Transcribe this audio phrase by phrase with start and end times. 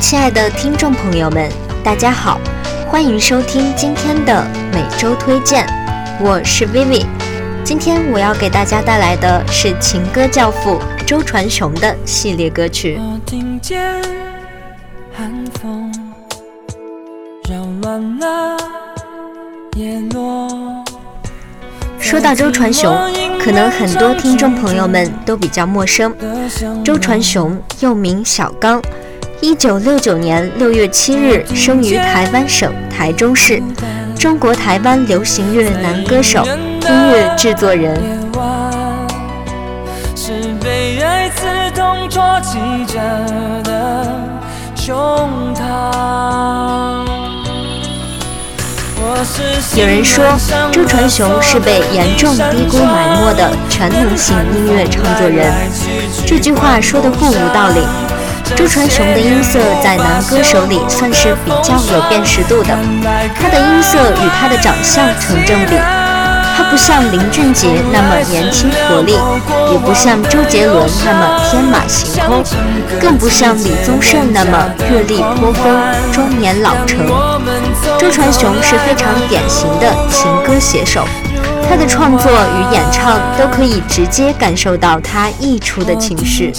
[0.00, 1.50] 亲爱的听众朋友们，
[1.82, 2.40] 大家好，
[2.88, 5.66] 欢迎收听今天的每周推荐，
[6.20, 7.04] 我是 Vivi。
[7.64, 12.96] 今天我要给大家带来的是情歌教父周传雄的系列歌曲。
[12.98, 14.00] 我听见
[15.12, 15.92] 寒风
[17.50, 18.56] 扰乱了
[19.76, 20.48] 叶落。
[21.98, 22.96] 说到周传雄，
[23.42, 26.14] 可能很多听众朋友们都比较陌生。
[26.84, 28.80] 周传雄又名小刚，
[29.40, 33.62] 一九六九年六月七日生于台湾省台中市，
[34.18, 37.94] 中国台湾流行乐男歌手、音乐制作人。
[40.16, 42.40] 是被爱刺痛着
[43.62, 44.04] 的
[44.74, 45.28] 胸。
[49.76, 50.24] 有人说，
[50.72, 55.52] 周传雄是被严重低估埋没的全能型音乐创作人。
[56.26, 57.80] 这句话说的不无道理。
[58.56, 62.76] 周传雄的音色在男歌手里算是比较有辨识度的，
[63.40, 65.76] 他的音色与他的长相成正比。
[66.56, 69.12] 他不像林俊杰那么年轻活力，
[69.70, 72.42] 也不像周杰伦那么天马行空，
[73.00, 75.78] 更不像李宗盛那么阅历颇丰、
[76.12, 77.06] 中年老成。
[77.96, 81.06] 周传雄是非常典型的情歌写手，
[81.68, 86.50] 他的创作与演唱都可以直接感受到他溢出的情绪，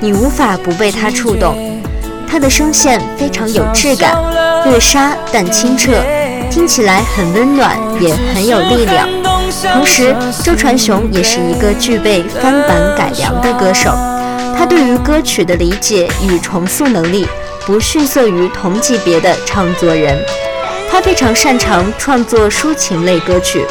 [0.00, 1.80] 你无法不被他触动。
[2.28, 4.14] 他的声线非常有质感，
[4.64, 5.92] 略沙但清澈，
[6.50, 9.08] 听起来很温暖，也很有力量。
[9.72, 13.90] 同时，周传雄也是一个具备翻版改良的歌手。
[14.56, 17.26] 他对于歌曲的理解与重塑能力
[17.64, 20.18] 不逊色于同级别的唱作人。
[20.90, 23.64] 他非常擅长创作抒情类歌曲，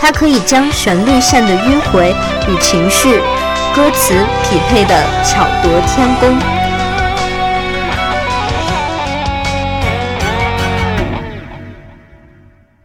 [0.00, 2.14] 他可以将旋律线的迂回
[2.48, 3.20] 与情绪、
[3.74, 6.38] 歌词匹配的巧夺天工。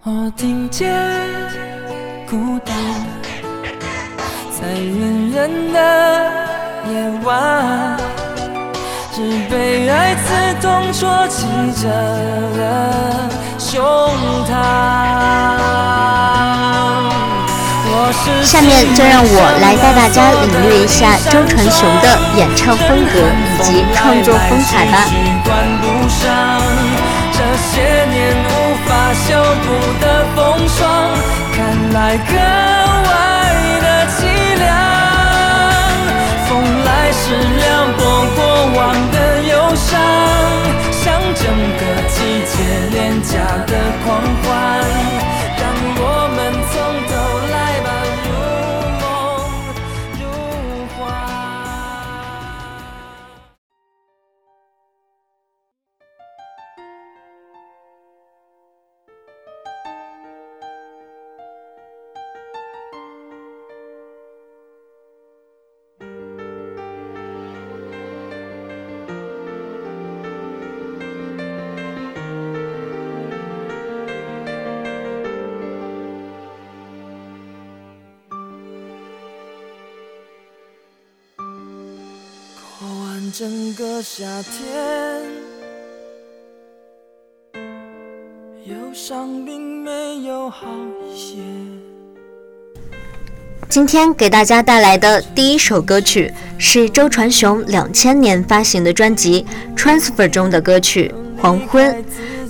[0.03, 0.93] 我听见。
[2.27, 2.75] 孤单，
[4.49, 5.79] 在远人的
[6.89, 6.93] 夜
[7.23, 7.95] 晚，
[9.13, 11.45] 是被爱刺痛戳击
[11.79, 11.87] 着
[12.57, 13.29] 的
[13.65, 13.81] 胸
[14.45, 14.53] 膛。
[18.43, 23.17] 下面就让我来带大家领略一下周传雄的演唱风格
[23.49, 24.93] 以及创作风采吧。
[27.33, 28.15] 这些年
[28.45, 28.47] 无
[28.85, 28.89] 法
[29.25, 29.27] 修
[29.65, 29.67] 补
[29.99, 30.03] 的
[30.35, 30.37] 风
[30.69, 30.77] 霜。
[31.51, 31.57] 看
[31.93, 32.31] 来格
[33.09, 33.09] 外
[33.81, 34.17] 的凄
[34.59, 34.69] 凉，
[36.47, 36.49] 风
[36.85, 37.63] 来时撩
[37.97, 37.99] 拨
[38.35, 38.37] 过
[38.75, 38.79] 往
[39.11, 39.89] 的忧伤，
[40.91, 41.03] 像
[41.33, 41.43] 整
[41.79, 41.81] 个
[43.05, 45.14] 廉价的狂欢。
[83.37, 85.21] 整个夏天，
[88.65, 90.65] 忧伤并没有好
[91.05, 91.35] 一些。
[93.67, 99.45] 今天给大家带来的第一首歌曲是周传雄两千年发行的专辑
[99.77, 101.93] 《Transfer》中的歌曲《黄昏》。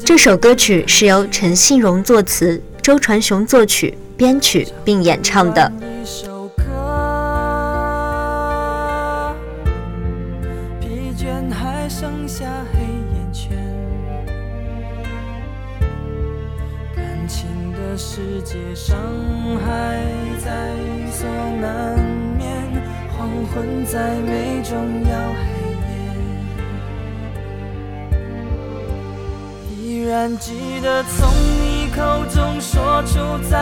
[0.05, 5.71] 这首歌曲是由陈信荣作词，周传雄作曲、编曲并演唱的。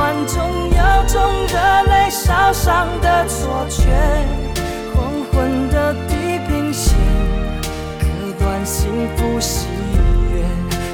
[0.00, 1.58] 晚中有种热
[1.92, 3.82] 泪烧伤的错觉，
[4.94, 6.96] 黄昏的地平线，
[7.98, 8.06] 割
[8.38, 9.66] 断幸福喜
[10.32, 10.42] 悦，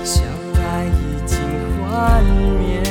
[0.03, 0.25] 相
[0.57, 1.39] 爱已经
[1.81, 2.25] 幻
[2.59, 2.83] 灭。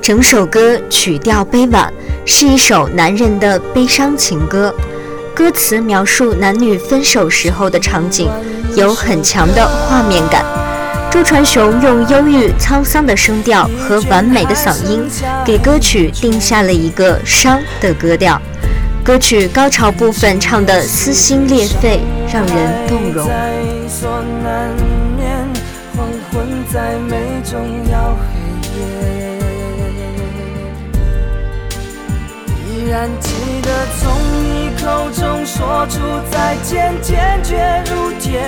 [0.00, 1.92] 整首歌曲调悲婉，
[2.24, 4.74] 是一首男人的悲伤情歌。
[5.34, 8.28] 歌词描述男女分手时候的场景，
[8.76, 10.44] 有很强的画面感。
[11.10, 15.08] 周传雄用忧郁沧桑的声调和完美的嗓音，
[15.44, 18.40] 给歌曲定下了一个伤的歌调。
[19.02, 22.00] 歌曲高潮部分唱的撕心裂肺，
[22.32, 23.28] 让人动容。
[32.68, 33.32] 依然记
[33.62, 34.31] 得从
[34.82, 37.54] 手中说出再见，坚决
[37.86, 38.40] 如铁。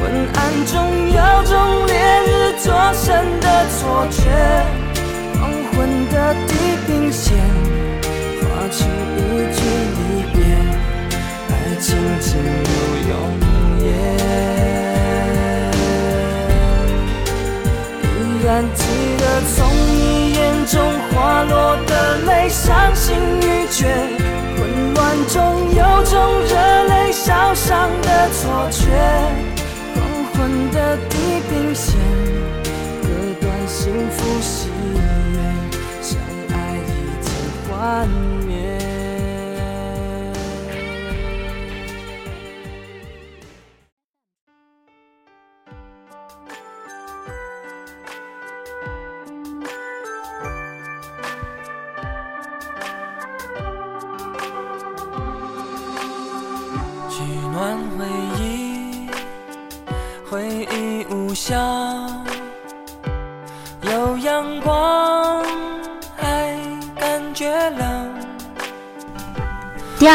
[0.00, 0.74] 昏暗中
[1.10, 1.94] 有种烈
[2.24, 4.22] 日灼身的错觉，
[5.38, 6.54] 黄昏的地
[6.86, 7.65] 平线。
[28.46, 28.78] 错觉。
[29.94, 29.96] 黄
[30.32, 31.16] 昏的地
[31.50, 31.98] 平线，
[33.02, 33.08] 割
[33.40, 35.38] 断幸福喜悦，
[36.00, 36.16] 相
[36.54, 36.88] 爱已
[37.20, 37.28] 经
[37.68, 38.08] 幻。
[38.46, 38.54] 灭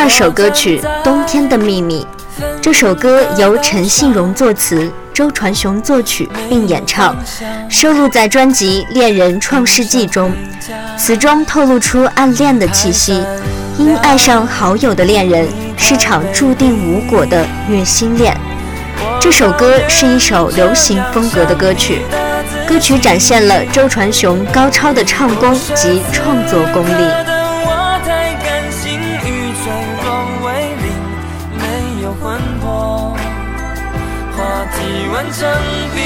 [0.01, 2.03] 二首歌曲《冬天的秘密》，
[2.59, 7.15] 这首歌由陈信荣作词，周传雄作曲并演唱，
[7.69, 10.33] 收录在专辑《恋人创世纪》中。
[10.97, 13.23] 词中透露出暗恋的气息，
[13.77, 18.35] 因爱上好友的恋人是场注定无果的虐心恋。
[19.19, 22.01] 这首歌是一首流行风格的歌曲，
[22.67, 27.30] 歌曲展现了周传雄高超的唱功及创作功力。
[35.29, 35.39] 成
[35.93, 35.99] 冰，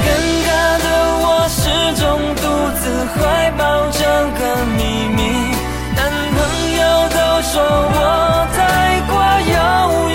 [0.00, 0.06] 尴
[0.44, 0.48] 尬
[0.82, 0.86] 的
[1.20, 1.62] 我始
[2.00, 2.02] 终
[2.36, 2.42] 独
[2.78, 3.98] 自怀抱这
[4.38, 4.40] 个
[4.76, 4.78] 秘
[5.16, 5.18] 密。
[5.96, 6.00] 男
[6.34, 6.36] 朋
[6.78, 7.52] 友都说
[7.94, 7.98] 我
[8.54, 8.58] 太
[9.08, 9.12] 过
[9.50, 9.56] 犹
[10.10, 10.12] 豫，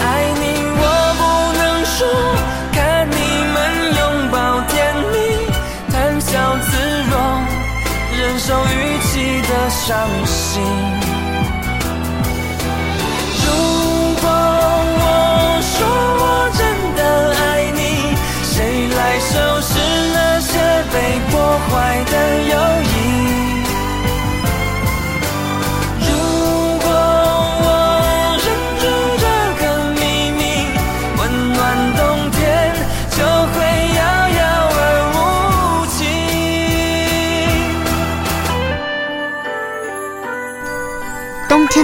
[0.00, 0.04] 爱
[0.40, 0.42] 你
[0.78, 0.82] 我
[1.20, 1.22] 不
[1.58, 1.98] 能说，
[2.72, 2.76] 看
[3.10, 3.14] 你
[3.54, 3.56] 们
[3.98, 4.34] 拥抱
[4.68, 4.74] 甜
[5.12, 5.14] 蜜，
[5.92, 6.28] 谈笑
[6.66, 6.68] 自
[7.10, 7.14] 若，
[8.18, 9.12] 忍受语气
[9.42, 9.86] 的伤
[10.24, 10.62] 心。《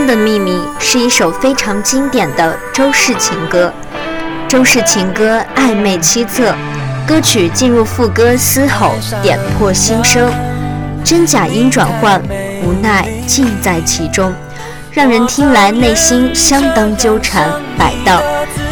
[0.07, 3.73] 的秘密》是一首非常经典的周氏情歌。
[4.49, 6.55] 周氏情歌暧昧凄恻，
[7.07, 10.31] 歌曲进入副歌嘶吼，点破心声，
[11.05, 12.21] 真假音转换，
[12.63, 14.35] 无奈尽在其中，
[14.91, 18.23] 让人听来内心相当纠缠摆荡，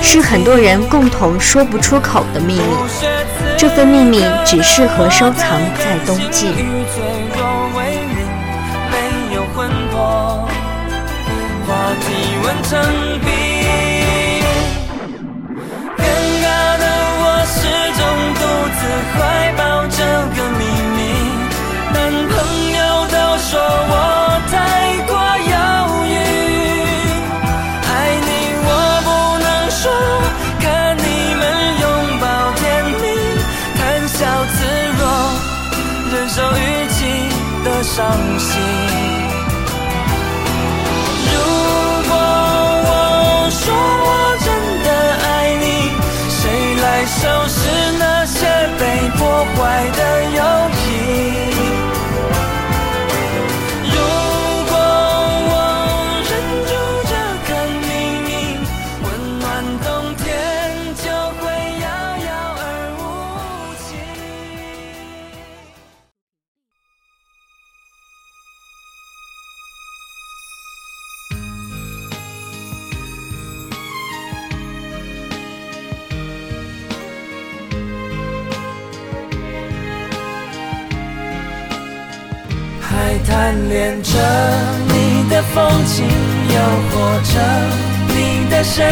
[0.03, 2.63] 是很多人共同说不出口的秘密。
[3.57, 6.55] 这份秘密只适合收藏在冬季。
[37.93, 38.07] 伤
[38.39, 38.61] 心。
[41.27, 41.35] 如
[42.09, 42.13] 果
[42.87, 43.75] 我说
[44.07, 44.09] 我
[44.45, 44.49] 真
[44.85, 44.89] 的
[45.25, 45.65] 爱你
[46.29, 46.41] 谁
[46.81, 47.19] 来收
[47.49, 47.59] 拾
[47.99, 48.47] 那些
[48.79, 49.90] 被破坏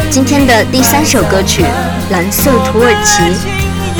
[0.09, 1.63] 今天的第三首歌曲
[2.11, 3.23] 《蓝色土耳其》。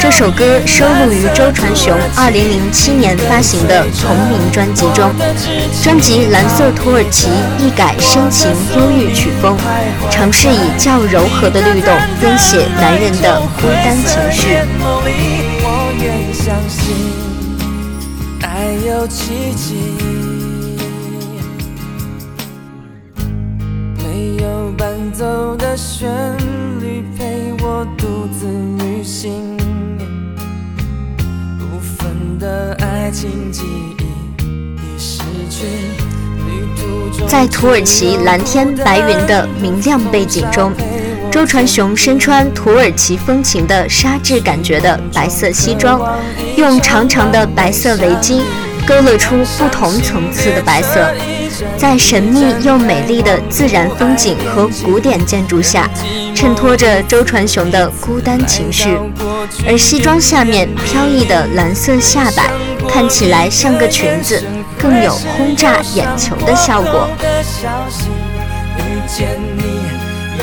[0.02, 5.10] 这首歌收录于周传雄2007年发行的同名专辑中。
[5.82, 7.28] 专辑《蓝色土耳其》
[7.60, 9.56] 一改深情忧郁曲风，
[10.12, 14.58] 尝试以较柔和的律动编写男人的孤单情绪。
[14.82, 16.94] 我愿相信
[18.42, 19.96] 爱有奇迹，
[25.20, 26.10] 奏的旋
[26.80, 28.48] 律陪我独自
[28.82, 29.58] 旅行。
[37.28, 40.72] 在土耳其蓝天白云的明亮背景中，
[41.30, 46.00] 周传雄身穿土耳其风情的纱质感觉的白色西装，
[46.56, 48.42] 用长长的白色围巾
[48.88, 51.14] 勾勒出不同层次的白色，
[51.80, 55.90] 在神秘又美丽的自然风景和古典建筑下，
[56.36, 59.00] 衬托着周传雄的孤单情绪。
[59.66, 62.52] 而西装下面飘逸的蓝色下摆，
[62.90, 64.44] 看起来像个裙子，
[64.78, 67.10] 更有轰炸眼球的效果。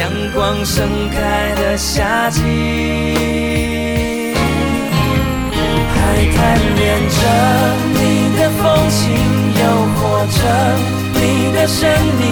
[0.01, 2.41] 阳光盛开的夏季，
[5.93, 5.97] 还
[6.35, 7.17] 贪恋着
[7.93, 9.13] 你的风情，
[9.61, 9.61] 诱
[9.97, 10.01] 惑
[10.33, 10.41] 着
[11.21, 12.23] 你的神秘，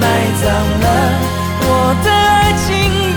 [0.00, 0.04] 埋
[0.42, 0.44] 葬
[0.82, 0.86] 了
[1.64, 1.70] 我
[2.04, 2.66] 的爱情。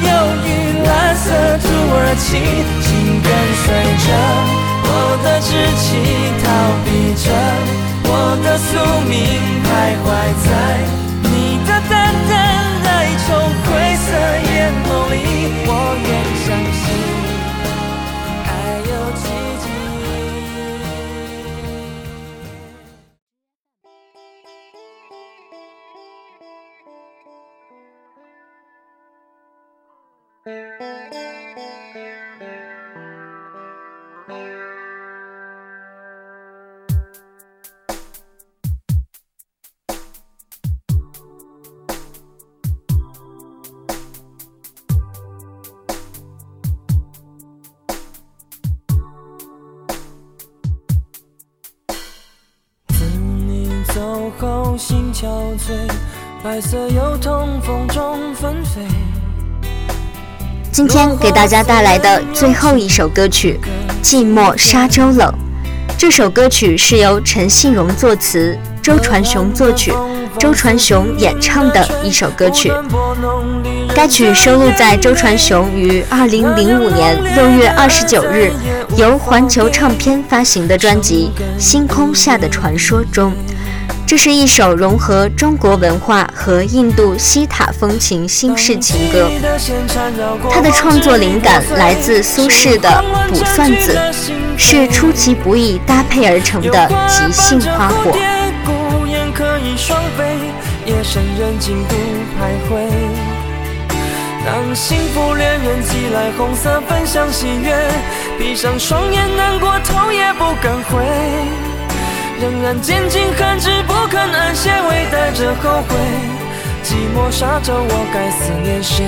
[0.06, 0.10] 忧
[0.46, 0.50] 郁
[0.86, 1.26] 蓝色
[1.60, 2.38] 土耳其，
[2.82, 2.88] 紧
[3.24, 3.28] 跟
[3.64, 3.66] 随
[4.06, 4.08] 着
[4.88, 4.90] 我
[5.24, 5.50] 的志
[5.82, 5.88] 气，
[54.78, 55.28] 心憔
[55.58, 55.90] 悴，
[56.44, 58.82] 白色又痛风中纷飞。
[60.72, 63.60] 今天给大家带来的最后一首歌曲
[64.06, 65.32] 《寂寞沙洲冷》。
[65.98, 69.94] 这首歌曲是由陈信荣作词，周传雄作曲，
[70.38, 72.72] 周传雄演唱的一首歌曲。
[73.96, 78.52] 该曲收录在周传雄于2005年6月29日
[78.98, 83.32] 由环球唱片发行的专辑《星空下的传说》中。
[84.08, 89.28] 这是一首融合中国文化和印度西塔风情新式情歌，
[90.52, 92.88] 它的创作灵感来自苏轼的
[93.30, 93.98] 《卜算子》，
[94.58, 98.16] 是出其不意搭配而成的即兴花火。
[104.46, 107.76] 当幸福恋人寄来红色分享喜悦，
[108.38, 111.65] 闭上双眼难过头也不敢回。
[112.42, 115.96] 仍然坚尽寒枝不肯安歇，微带着后悔。
[116.84, 119.06] 寂寞沙洲，我该思念谁？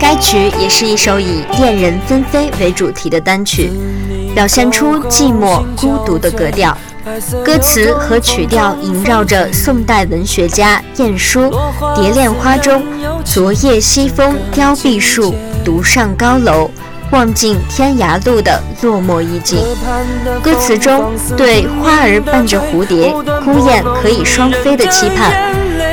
[0.00, 3.70] 该曲也是一首以恋人纷飞为主题的单曲，
[4.34, 6.76] 表现出寂寞孤独的格调。
[7.44, 11.42] 歌词和曲调萦绕着宋代文学家晏殊
[11.94, 12.82] 《蝶恋花》中
[13.24, 16.70] “昨夜西风凋碧树，独上高楼”。
[17.10, 19.58] 望尽天涯路的落寞意境，
[20.42, 23.10] 歌词中对花儿伴着蝴蝶，
[23.42, 25.32] 孤雁可以双飞的期盼，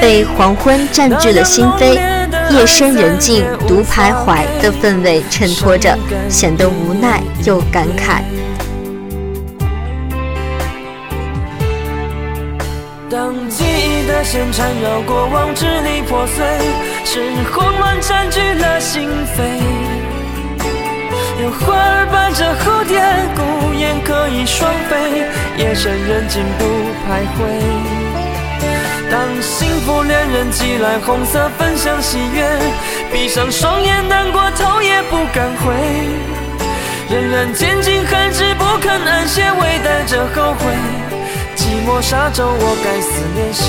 [0.02, 1.98] 被黄昏占据了心扉，
[2.52, 5.98] 夜深人静独徘徊的氛围衬托着，
[6.30, 8.22] 显得无奈又感慨。
[13.10, 16.44] 当记忆的线缠绕过往，支离破碎，
[17.06, 17.22] 是
[17.54, 19.08] 慌乱占据了心
[19.38, 20.15] 扉。
[21.42, 22.98] 有花儿伴着蝴蝶，
[23.36, 25.28] 孤雁可以双飞，
[25.58, 26.64] 夜深人静不
[27.04, 27.38] 徘徊。
[29.12, 32.48] 当幸福恋人寄来红色分享喜悦，
[33.12, 35.74] 闭上双眼难过头也不敢回。
[37.10, 40.74] 仍然坚尽寒枝不肯安歇，微带着后悔。
[41.58, 43.66] 寂寞沙洲，我该思念谁？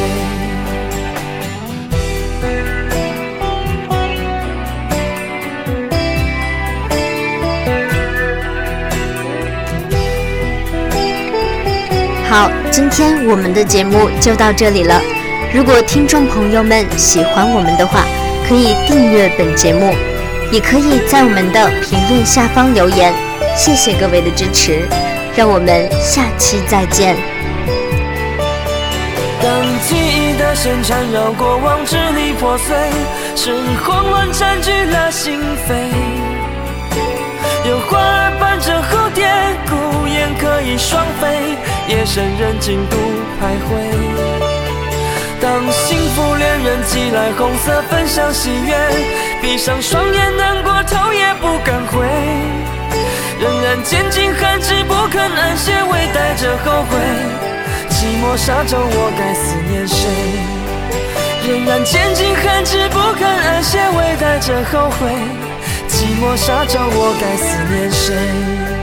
[12.36, 15.00] 好，今天我们的节目就到这里了。
[15.54, 18.04] 如果听众朋友们喜欢我们的话，
[18.46, 19.94] 可以订阅本节目，
[20.52, 23.10] 也可以在我们的评论下方留言。
[23.56, 24.86] 谢谢各位的支持，
[25.34, 27.16] 让我们下期再见。
[29.42, 29.50] 当
[29.88, 32.76] 记忆的线缠绕过往，支离破碎，
[33.34, 35.72] 是慌乱占据了心扉。
[37.66, 37.78] 有
[42.06, 42.96] 夜深人静独
[43.40, 43.68] 徘徊。
[45.40, 48.74] 当幸福恋人寄来红色分享喜悦，
[49.42, 52.06] 闭上双眼难过头也不敢回，
[53.40, 56.96] 仍然坚尽寒枝不肯安歇，微带着后悔。
[57.90, 60.08] 寂寞沙洲我该思念谁？
[61.48, 65.10] 仍然坚尽寒枝不肯安歇，微带着后悔。
[65.88, 68.75] 寂寞沙洲我该思念谁？